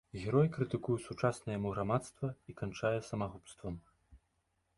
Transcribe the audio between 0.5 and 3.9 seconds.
крытыкуе сучаснае яму грамадства і канчае самагубствам.